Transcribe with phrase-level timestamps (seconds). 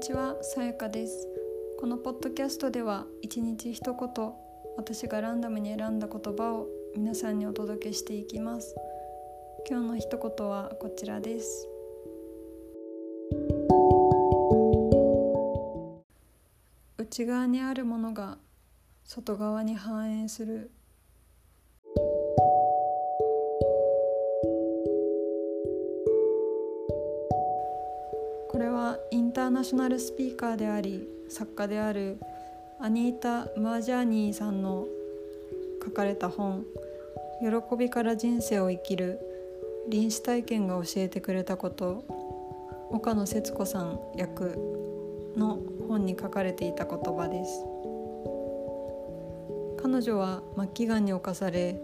[0.00, 1.28] にちは、さやかです。
[1.78, 4.32] このポッドキャストでは一日一言
[4.78, 8.74] 私がランダムに選んだ言葉を皆さんにお届けしていきます。
[9.68, 11.68] 今日の一言はこちらです。
[16.96, 18.38] 内側にあるものが
[19.04, 20.70] 外側に反映する
[29.10, 32.18] インターナショナルスピーカーであり作家である
[32.80, 34.86] アニータ・マージャーニーさんの
[35.84, 36.64] 書かれた本
[37.40, 39.18] 「喜びから人生を生きる
[39.88, 42.04] 臨死体験」が教えてくれたこと
[42.90, 44.56] 岡野節子さん役
[45.36, 47.64] の本に書かれていた言葉です。
[49.82, 51.80] 彼女は末期がんに侵され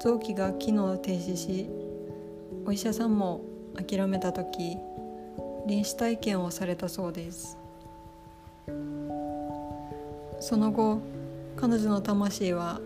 [0.00, 1.70] 臓器が機能停止し
[2.66, 3.42] お医者さんも
[3.76, 4.76] 諦めた時
[5.66, 7.58] 臨死体験をされたそうです。
[10.38, 11.00] その後
[11.56, 12.80] 彼女の魂は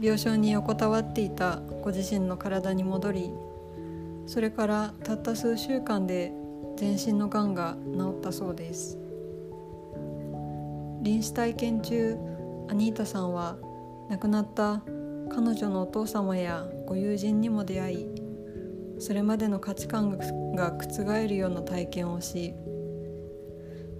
[0.00, 3.30] 病床に横たわっていたご自身の体に戻り
[4.26, 6.32] それからたった数週間で
[6.76, 8.98] 全身のがんが治ったそうです。
[11.02, 12.16] 臨死体験中
[12.68, 13.56] アニータさんは
[14.08, 14.82] 亡くなった
[15.30, 18.21] 彼女のお父様やご友人にも出会い
[19.02, 20.16] それまでの価値観
[20.54, 22.54] が覆るような体験をし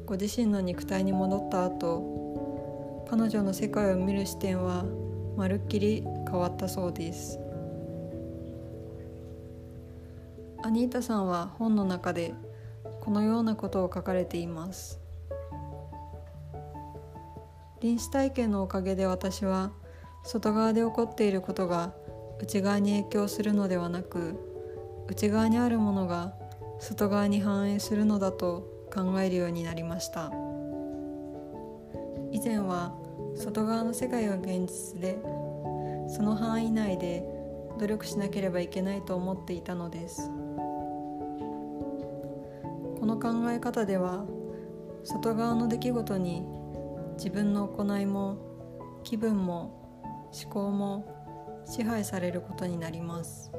[0.06, 4.84] ご自身の肉体に戻った後彼女の世界を見る視点は
[5.36, 7.40] まるっきり変わったそうです。
[10.62, 12.32] アニータさんは本の中で
[13.00, 15.00] このようなことを書かれています。
[17.80, 19.72] 臨死体験のおかげで私は
[20.22, 21.92] 外側で起こっていることが
[22.40, 24.51] 内側に影響するのではなく
[25.12, 26.32] 内側にあるものが
[26.78, 30.32] 外側に反映するのだと考えるようになりました。
[32.30, 32.94] 以前は
[33.36, 35.18] 外側の世界が現実で
[36.08, 37.28] その範囲内で
[37.78, 40.30] 努力しなければいけないと思っていたのです。
[42.98, 44.24] この考え方では
[45.04, 46.46] 外側の出来事に
[47.18, 48.38] 自分の行いも
[49.04, 51.04] 気分も思考も
[51.66, 53.52] 支配されることになります。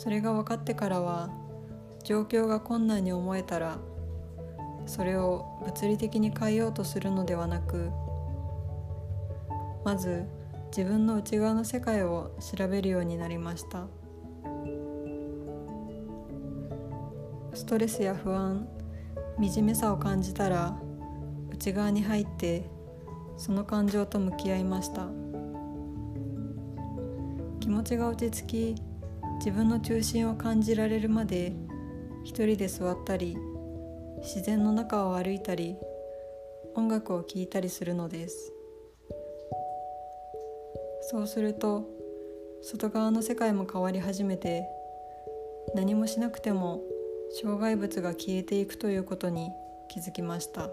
[0.00, 1.28] それが分かってからは
[2.04, 3.76] 状況が困難に思えたら
[4.86, 7.90] それを物理的に変えようとするのではなく
[9.84, 10.24] まず
[10.74, 13.88] 自分の内側の世界を調べるようになりました。
[17.52, 18.66] ストレスや不安
[19.38, 20.80] 惨めさを感じたら
[21.52, 22.70] 内側に入って
[23.36, 25.08] その感情と向き合いました。
[27.60, 28.89] 気持ちが落ち着き
[29.40, 31.54] 自分の中心を感じられるまで
[32.24, 33.38] 一人で座ったり
[34.18, 35.76] 自然の中を歩いたり
[36.74, 38.52] 音楽を聴いたりするのです。
[41.10, 41.88] そうすると
[42.60, 44.66] 外側の世界も変わり始めて
[45.74, 46.82] 何もしなくても
[47.40, 49.48] 障害物が消えていくということに
[49.88, 50.68] 気づきました。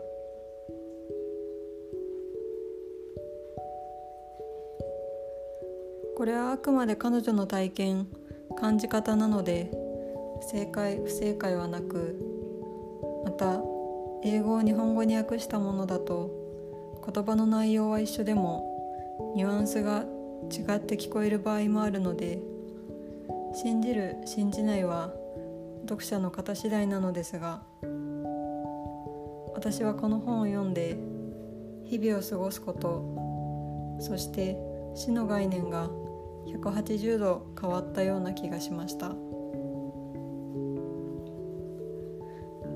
[6.17, 8.07] これはあくまで彼女の体験。
[8.59, 9.71] 感じ方なので
[10.41, 12.19] 正解不正解はなく
[13.23, 13.61] また
[14.23, 16.31] 英語を日本語に訳したものだと
[17.05, 20.05] 言葉の内容は一緒でもニュアンスが
[20.51, 22.39] 違って聞こえる場合もあるので
[23.53, 25.13] 信じる信じないは
[25.81, 27.61] 読者の方次第なのですが
[29.53, 30.97] 私はこの本を読んで
[31.85, 34.57] 日々を過ごすことそして
[34.95, 35.89] 死の概念が
[36.47, 39.15] 180度変わったような気がしました。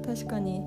[0.06, 0.62] 確かに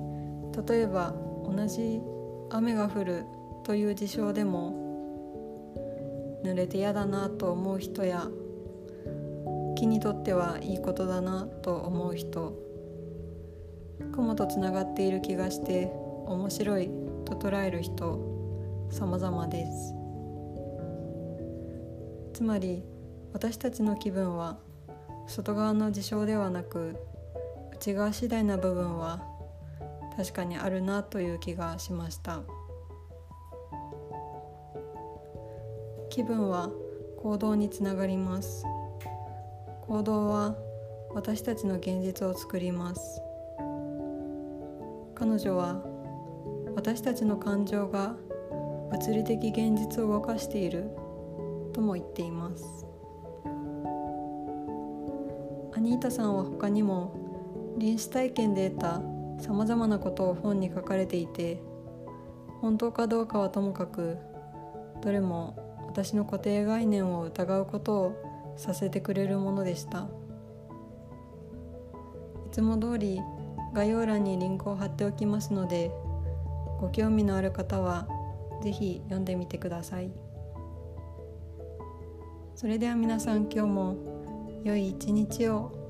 [0.67, 1.13] 例えば
[1.45, 2.01] 同じ
[2.49, 3.25] 雨が降る
[3.63, 4.83] という事象でも
[6.43, 8.27] 濡れて嫌だなと思う人や
[9.75, 12.57] 木にとってはいいことだなと思う人
[14.13, 15.91] 雲とつながっている気がして
[16.27, 16.89] 面白い
[17.25, 18.19] と捉える人
[18.89, 19.93] 様々です。
[22.33, 22.83] つまり
[23.35, 24.57] 私たちの気分は
[25.27, 26.95] 外側の事象ではなく
[27.73, 29.27] 内側次第な部分は
[30.15, 32.43] 確かにあるなという気がしました。
[36.09, 36.69] 気分は
[37.17, 38.63] 行動につながります。
[39.81, 40.55] 行動は
[41.13, 43.21] 私たちの現実を作ります。
[45.13, 45.83] 彼女は
[46.73, 48.15] 私たちの感情が
[48.91, 50.89] 物理的現実を動かしている
[51.73, 52.84] とも言っています。
[55.85, 59.01] ニータさんは他にも臨死体験で得た
[59.39, 61.61] さまざまなことを本に書かれていて
[62.59, 64.17] 本当かどうかはともかく
[65.03, 70.07] どれも私の固定概念を疑うことをさせてくれるものでした。
[72.47, 73.21] いつも通り
[73.75, 75.91] 概要欄にリンクを貼っておきますので
[76.79, 78.07] ご興味のある方は
[78.63, 80.09] 是非読んでみてください。
[82.55, 84.14] それでは皆さん今日も
[84.65, 85.84] 良い一日を。